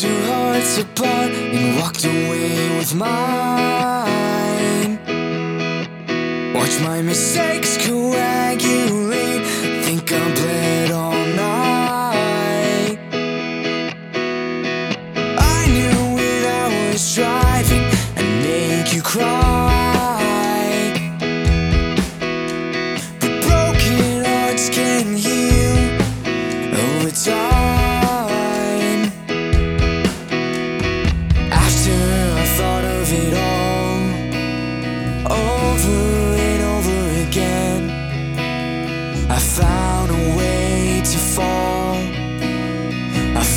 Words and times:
two 0.00 0.22
hearts 0.22 0.78
apart 0.78 1.30
and 1.30 1.78
walked 1.78 2.04
away 2.04 2.78
with 2.78 2.94
mine. 2.94 4.08
Watch 6.54 6.80
my 6.80 7.02
mistakes 7.02 7.76
coagulate. 7.86 9.01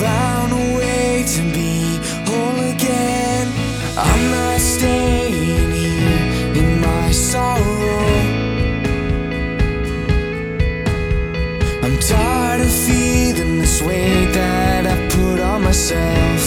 found 0.00 0.50
a 0.52 0.78
way 0.78 1.24
to 1.26 1.42
be 1.52 1.98
whole 2.28 2.60
again. 2.74 3.46
I'm 3.98 4.22
not 4.30 4.58
staying 4.58 5.70
here 5.82 6.22
in 6.60 6.80
my 6.80 7.10
sorrow. 7.12 8.06
I'm 11.84 11.98
tired 11.98 12.62
of 12.62 12.72
feeling 12.86 13.58
this 13.58 13.82
weight 13.82 14.32
that 14.32 14.86
I 14.86 14.96
put 15.16 15.38
on 15.38 15.64
myself. 15.64 16.42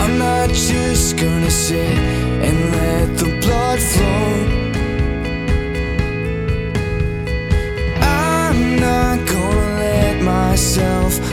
I'm 0.00 0.18
not 0.18 0.48
just 0.48 1.18
gonna 1.18 1.50
sit 1.50 1.98
and 2.48 2.58
let 2.76 3.18
the 3.18 3.30
blood 3.42 3.78
flow. 3.78 4.75
myself. 10.56 11.25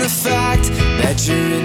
the 0.00 0.08
fact 0.08 0.68
that 1.00 1.26
you're 1.26 1.57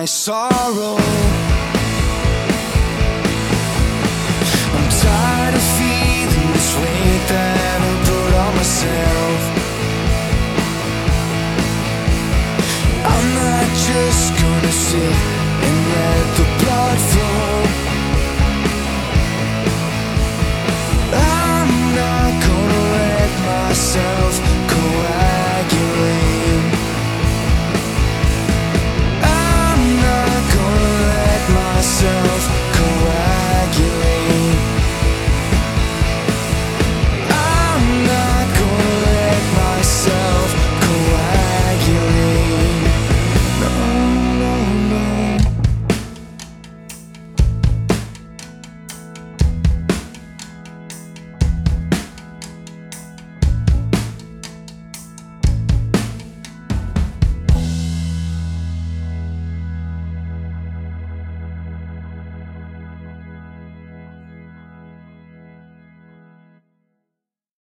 my 0.00 0.06
sorrow. 0.06 1.29